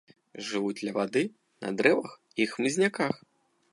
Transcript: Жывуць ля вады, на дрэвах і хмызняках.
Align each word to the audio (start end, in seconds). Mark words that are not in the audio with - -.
Жывуць 0.47 0.83
ля 0.87 0.93
вады, 0.95 1.23
на 1.65 1.69
дрэвах 1.81 2.11
і 2.43 2.51
хмызняках. 2.55 3.15